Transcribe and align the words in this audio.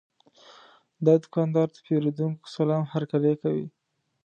دا 1.05 1.13
دوکاندار 1.23 1.67
د 1.71 1.77
پیرودونکو 1.85 2.45
سلام 2.55 2.83
هرکلی 2.93 3.33
کوي. 3.41 3.67